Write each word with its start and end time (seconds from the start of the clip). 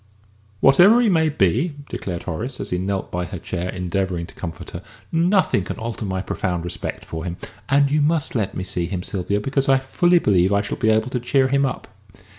"Whatever 0.61 0.99
he 0.99 1.09
may 1.09 1.29
be," 1.29 1.75
declared 1.87 2.23
Horace, 2.23 2.59
as 2.59 2.71
he 2.71 2.79
knelt 2.79 3.11
by 3.11 3.25
her 3.25 3.37
chair 3.37 3.69
endeavouring 3.69 4.25
to 4.25 4.33
comfort 4.33 4.71
her, 4.71 4.81
"nothing 5.11 5.63
can 5.63 5.77
alter 5.77 6.05
my 6.05 6.23
profound 6.23 6.63
respect 6.65 7.05
for 7.05 7.23
him. 7.23 7.37
And 7.69 7.91
you 7.91 8.01
must 8.01 8.33
let 8.33 8.55
me 8.57 8.63
see 8.63 8.87
him, 8.87 9.03
Sylvia; 9.03 9.39
because 9.39 9.69
I 9.69 9.77
fully 9.77 10.17
believe 10.17 10.51
I 10.51 10.63
shall 10.63 10.77
be 10.79 10.89
able 10.89 11.11
to 11.11 11.19
cheer 11.19 11.49
him 11.49 11.67
up." 11.67 11.87